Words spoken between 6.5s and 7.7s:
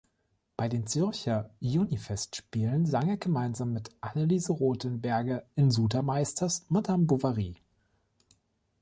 „Madame Bovary“.